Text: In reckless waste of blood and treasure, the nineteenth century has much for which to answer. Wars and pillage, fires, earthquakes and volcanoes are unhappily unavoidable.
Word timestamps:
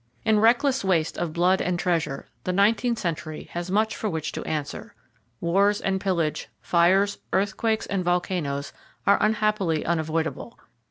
In 0.25 0.39
reckless 0.39 0.83
waste 0.83 1.15
of 1.19 1.31
blood 1.31 1.61
and 1.61 1.77
treasure, 1.77 2.27
the 2.43 2.51
nineteenth 2.51 2.97
century 2.97 3.49
has 3.51 3.69
much 3.69 3.95
for 3.95 4.09
which 4.09 4.31
to 4.31 4.43
answer. 4.45 4.95
Wars 5.39 5.79
and 5.79 6.01
pillage, 6.01 6.49
fires, 6.59 7.19
earthquakes 7.33 7.85
and 7.85 8.03
volcanoes 8.03 8.73
are 9.05 9.21
unhappily 9.21 9.85
unavoidable. 9.85 10.57